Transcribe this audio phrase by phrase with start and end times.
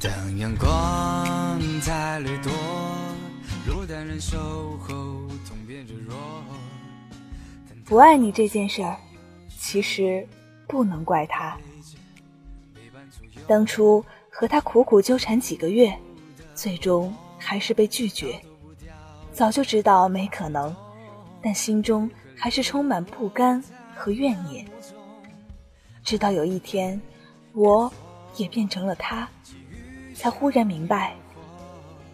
[0.00, 2.52] 当阳光再掠夺
[3.66, 4.78] 路的人手
[5.44, 5.58] 总
[7.84, 8.96] 不爱你这件事儿，
[9.58, 10.24] 其实
[10.68, 11.58] 不能怪他。
[13.48, 15.92] 当初和他苦苦纠缠几个月，
[16.54, 18.40] 最终还是被拒绝。
[19.32, 20.72] 早就知道没可能，
[21.42, 23.60] 但心中还是充满不甘
[23.96, 24.64] 和怨念。
[26.04, 27.00] 直到有一天，
[27.52, 27.92] 我
[28.36, 29.28] 也变成了他，
[30.18, 31.14] 才忽然明白，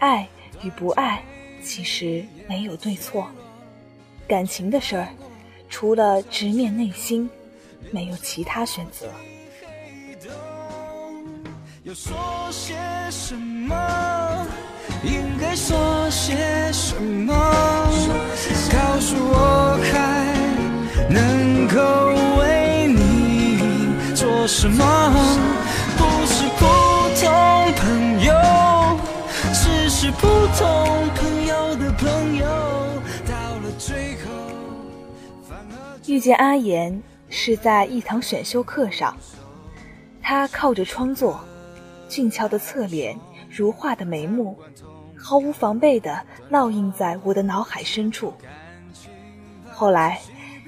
[0.00, 0.28] 爱
[0.62, 1.24] 与不爱
[1.64, 3.26] 其实没有对错，
[4.28, 5.08] 感情的事儿。
[5.70, 7.28] 除了直面内心，
[7.90, 9.06] 没有其他选择。
[11.84, 12.14] 要说
[12.50, 12.74] 些
[13.10, 14.46] 什么？
[15.02, 16.36] 应该说些
[16.72, 17.32] 什么？
[18.72, 20.34] 告诉我，还
[21.08, 21.80] 能够
[22.40, 25.55] 为你做什么？
[30.18, 32.46] 普通朋友的朋友。
[33.26, 34.30] 到了最后。
[36.06, 39.16] 遇见阿言是在一堂选修课上，
[40.22, 41.40] 他靠着窗坐，
[42.08, 43.18] 俊俏的侧脸，
[43.50, 44.56] 如画的眉目，
[45.16, 48.32] 毫无防备的烙印在我的脑海深处。
[49.72, 50.20] 后来，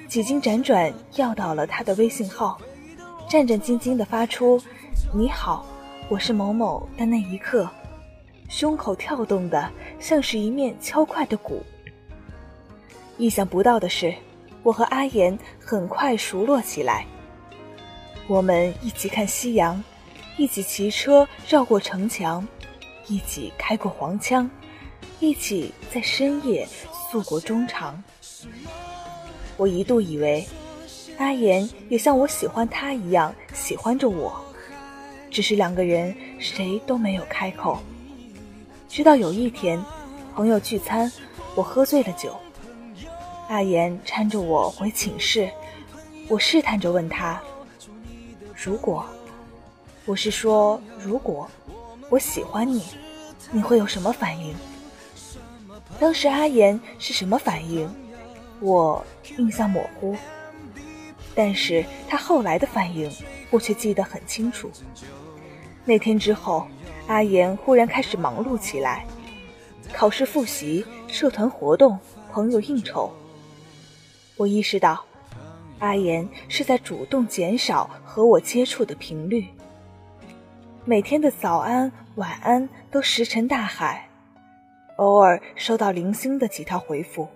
[0.08, 2.58] 几经辗转要到了他的微信号，
[3.28, 4.60] 战战兢兢地发出
[5.14, 5.64] “你好，
[6.08, 7.70] 我是某某”的那一刻，
[8.48, 9.70] 胸口跳动的
[10.00, 11.62] 像是一面敲快的鼓。
[13.16, 14.12] 意想不到的是。
[14.64, 17.06] 我和阿言很快熟络起来，
[18.26, 19.82] 我们一起看夕阳，
[20.36, 22.46] 一起骑车绕过城墙，
[23.06, 24.50] 一起开过黄腔，
[25.20, 28.02] 一起在深夜诉过衷肠。
[29.56, 30.46] 我一度以为，
[31.18, 34.38] 阿言也像我喜欢他一样喜欢着我，
[35.30, 37.80] 只是两个人谁都没有开口。
[38.88, 39.78] 直到有一天，
[40.34, 41.12] 朋友聚餐，
[41.54, 42.34] 我喝醉了酒。
[43.48, 45.50] 阿言搀着我回寝室，
[46.26, 47.40] 我试探着问他
[48.56, 49.04] ：“如果，
[50.06, 51.48] 我是说，如果
[52.08, 52.82] 我喜欢你，
[53.52, 54.54] 你会有什么反应？”
[56.00, 57.88] 当时阿言是什么反应，
[58.58, 59.04] 我
[59.36, 60.16] 印象模糊，
[61.34, 63.10] 但是他后来的反应，
[63.50, 64.70] 我却记得很清楚。
[65.84, 66.66] 那天之后，
[67.08, 69.06] 阿言忽然开始忙碌起来，
[69.94, 71.98] 考试复习、社团活动、
[72.30, 73.10] 朋友应酬。
[74.36, 75.02] 我意识到，
[75.78, 79.46] 阿言是在主动减少和我接触的频率。
[80.84, 84.06] 每天的早安、晚安都石沉大海，
[84.96, 87.26] 偶尔收到零星的几条回复，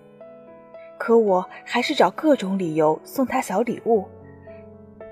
[0.99, 4.07] 可我还是找各种理由送他小礼物。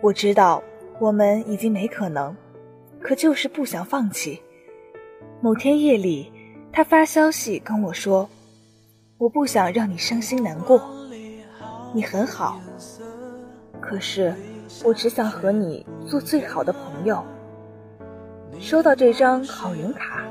[0.01, 0.61] 我知道
[0.99, 2.35] 我们已经没可能，
[3.01, 4.39] 可就是不想放弃。
[5.44, 6.31] 某天夜里，
[6.72, 8.29] 他发消息跟我说
[9.18, 10.79] ：“我不想让你伤心难过。”
[11.96, 12.62] 你很好，
[13.79, 14.31] 可是
[14.84, 17.24] 我只想和你做最好的朋友。
[18.59, 20.24] 收到这张好人卡，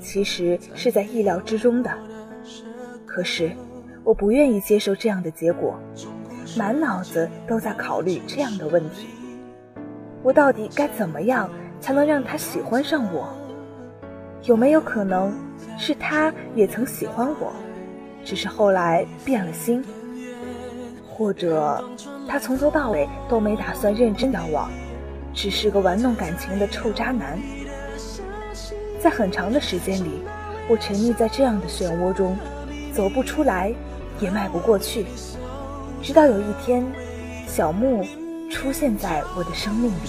[0.00, 1.90] 其实是在意料之中的，
[3.04, 3.50] 可是
[4.04, 5.76] 我不愿意接受这样的结果，
[6.56, 9.08] 满脑子都在考虑这样的问题：
[10.22, 11.50] 我到底该怎么样
[11.80, 13.28] 才能让他喜欢上我？
[14.44, 15.32] 有没有可能
[15.78, 17.52] 是他也曾喜欢我，
[18.24, 19.84] 只是后来变了心？
[21.08, 21.84] 或者，
[22.28, 24.70] 他从头到尾都没打算认真交往，
[25.34, 27.38] 只是个玩弄感情的臭渣男。
[29.00, 30.22] 在很长的时间里，
[30.68, 32.36] 我沉溺在这样的漩涡中，
[32.94, 33.74] 走不出来，
[34.20, 35.06] 也迈不过去。
[36.00, 36.86] 直到有一天，
[37.46, 38.04] 小木
[38.50, 40.08] 出现在我的生命里。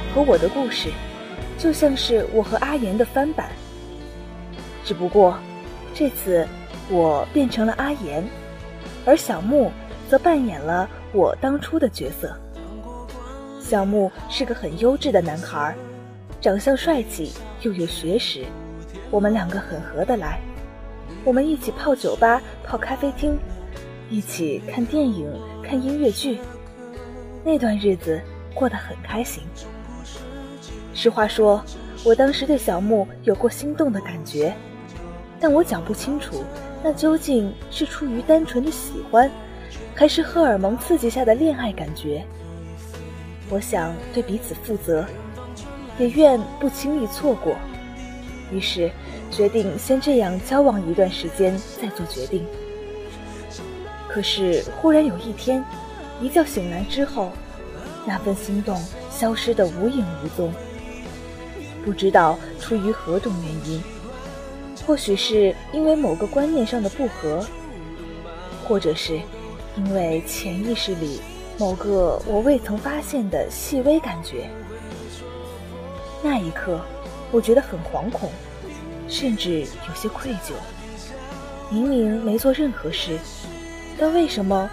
[0.13, 0.89] 和我的故事，
[1.57, 3.49] 就像是我和阿言的翻版。
[4.83, 5.37] 只不过，
[5.93, 6.45] 这次
[6.89, 8.21] 我变成了阿言，
[9.05, 9.71] 而小木
[10.09, 12.35] 则扮演了我当初的角色。
[13.61, 15.73] 小木是个很优质的男孩，
[16.41, 17.31] 长相帅气
[17.61, 18.43] 又有学识，
[19.09, 20.41] 我们两个很合得来。
[21.23, 23.39] 我们一起泡酒吧、泡咖啡厅，
[24.09, 25.31] 一起看电影、
[25.63, 26.37] 看音乐剧。
[27.45, 28.19] 那段日子
[28.53, 29.43] 过得很开心。
[30.93, 31.63] 实话说，
[32.03, 34.53] 我当时对小木有过心动的感觉，
[35.39, 36.43] 但我讲不清楚，
[36.83, 39.29] 那究竟是出于单纯的喜欢，
[39.95, 42.23] 还是荷尔蒙刺激下的恋爱感觉。
[43.49, 45.05] 我想对彼此负责，
[45.97, 47.55] 也愿不轻易错过，
[48.51, 48.91] 于是
[49.29, 52.45] 决定先这样交往一段时间再做决定。
[54.07, 55.63] 可是忽然有一天，
[56.21, 57.31] 一觉醒来之后，
[58.05, 58.77] 那份心动
[59.09, 60.51] 消失得无影无踪。
[61.83, 63.81] 不知道出于何种原因，
[64.85, 67.45] 或许是因为某个观念上的不合，
[68.63, 69.19] 或者是
[69.75, 71.21] 因为潜意识里。
[71.57, 74.49] 某个我未曾发现的细微感觉，
[76.23, 76.81] 那一刻，
[77.31, 78.31] 我觉得很惶恐，
[79.07, 80.53] 甚至有些愧疚。
[81.69, 83.15] 明明没做任何事，
[83.99, 84.67] 但为什么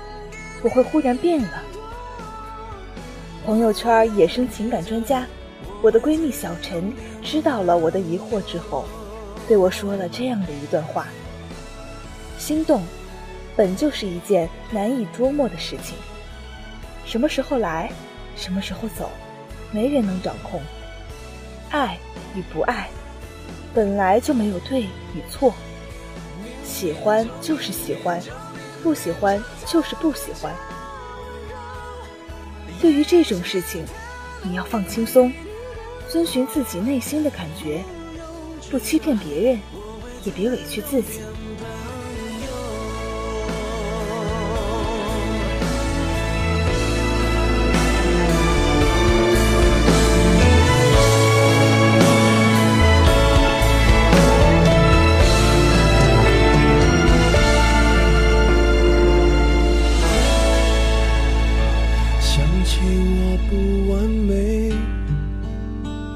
[0.63, 1.63] 我会忽然变了？
[3.45, 5.27] 朋友圈野生情感专家，
[5.81, 6.93] 我的闺蜜小陈
[7.23, 8.85] 知道了我的疑惑之后，
[9.47, 11.07] 对我说了这样的一段话：
[12.39, 12.83] 心动，
[13.57, 15.97] 本就是一件难以捉摸的事情。
[17.05, 17.91] 什么时候来，
[18.37, 19.09] 什么时候走，
[19.71, 20.61] 没人能掌控。
[21.71, 21.99] 爱
[22.35, 22.89] 与不爱，
[23.73, 25.55] 本来就没有对与错。
[26.65, 28.21] 喜欢就是喜欢，
[28.83, 30.53] 不喜欢就是不喜欢。
[32.81, 33.85] 对于这种事情，
[34.43, 35.33] 你要放轻松，
[36.11, 37.85] 遵循自己内心的感觉，
[38.71, 39.61] 不欺骗别人，
[40.25, 41.21] 也别委屈自己。
[62.21, 64.73] 想起我不完美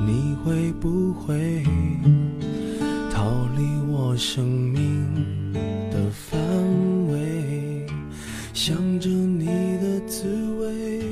[0.07, 1.63] 你会不会
[3.11, 5.53] 逃离我生命
[5.91, 6.39] 的范
[7.09, 7.87] 围
[8.53, 9.47] 想着你
[9.79, 11.03] 的滋味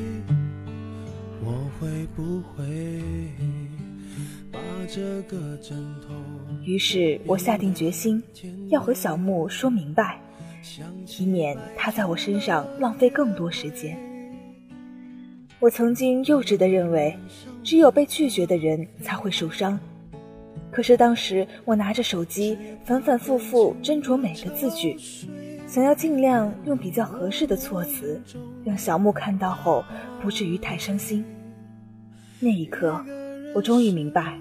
[1.44, 2.64] 我会不会
[4.50, 4.58] 把
[4.88, 6.14] 这个枕头
[6.64, 8.22] 于是我下定决心
[8.70, 10.20] 要和小木说明白
[11.18, 14.10] 以免他在我身上浪费更多时间。
[15.60, 17.14] 我曾经幼稚的认为
[17.62, 19.78] 只有被拒绝的人才会受伤。
[20.70, 24.96] 可是当时我拿着手机，反反复复斟酌每个字句，
[25.66, 28.20] 想要尽量用比较合适的措辞，
[28.64, 29.84] 让小木看到后
[30.22, 31.24] 不至于太伤心。
[32.38, 33.04] 那一刻，
[33.54, 34.38] 我终于明白。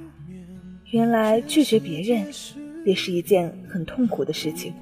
[0.91, 2.25] 原来拒绝别人
[2.85, 4.73] 也是一件很痛苦的事情。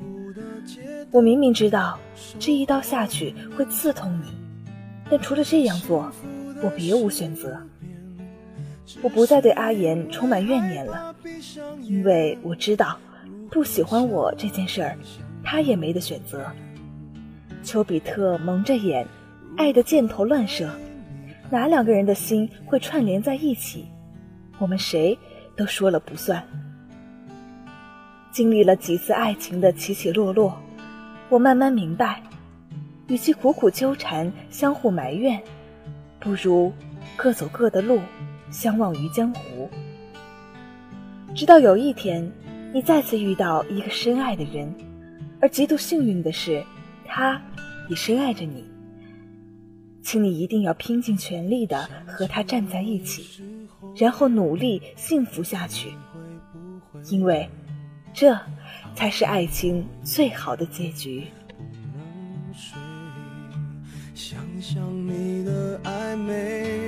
[1.11, 1.97] 我明明知道
[2.39, 4.27] 这一刀下去会刺痛你，
[5.09, 6.11] 但除了这样做，
[6.61, 7.57] 我别无选择。
[9.01, 11.13] 我不再对阿言充满怨念了，
[11.81, 12.97] 因为我知道
[13.51, 14.97] 不喜欢我这件事儿，
[15.43, 16.45] 他也没得选择。
[17.63, 19.05] 丘比特蒙着眼，
[19.57, 20.69] 爱的箭头乱射，
[21.49, 23.85] 哪两个人的心会串联在一起？
[24.57, 25.17] 我们谁？
[25.55, 26.41] 都说了不算。
[28.31, 30.55] 经历了几次爱情的起起落落，
[31.29, 32.21] 我慢慢明白，
[33.07, 35.41] 与其苦苦纠缠、相互埋怨，
[36.19, 36.71] 不如
[37.15, 37.99] 各走各的路，
[38.51, 39.69] 相忘于江湖。
[41.35, 42.31] 直到有一天，
[42.73, 44.73] 你再次遇到一个深爱的人，
[45.39, 46.63] 而极度幸运的是，
[47.05, 47.41] 他
[47.89, 48.63] 也深爱着你，
[50.01, 53.43] 请你一定要拼尽全力的和他站在一起。
[53.95, 55.91] 然后努力幸福下去，
[57.09, 57.47] 因为
[58.13, 58.37] 这
[58.95, 61.25] 才是爱情最好的结局。
[64.13, 66.86] 想想你的暧昧，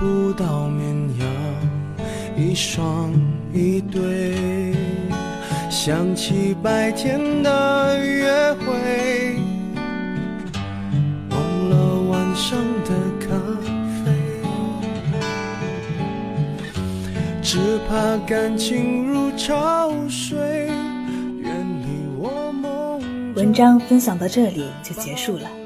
[0.00, 1.28] 不到绵羊
[2.34, 3.12] 一双
[3.52, 4.74] 一对？
[5.68, 9.36] 想起白天的约会。
[11.28, 11.38] 忘
[11.68, 12.90] 了晚上的
[13.20, 13.28] 咖
[14.02, 14.10] 啡，
[17.42, 20.38] 只怕感情如潮水，
[21.42, 23.02] 远离我梦。
[23.34, 25.59] 文章分享到这里就结束了。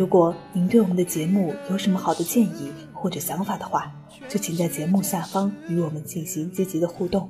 [0.00, 3.92] 如果您对我们的节目有什么好的建议或者想法的话，
[4.30, 7.28] 就请在节目下方与我们进行积极的互动，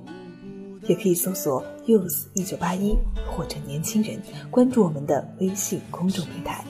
[0.86, 2.96] 也可以搜索 “use 一九八一”
[3.28, 4.22] 或者“年轻人”，
[4.52, 6.64] 关注我们的微信公众平台。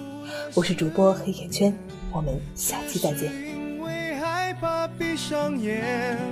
[0.54, 1.70] 我是主播黑眼圈，
[2.14, 3.30] 我们下期再见。
[3.46, 6.26] 因为害怕闭上眼，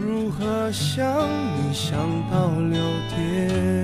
[0.00, 1.98] 如何想你想
[2.30, 2.80] 到六
[3.14, 3.83] 点？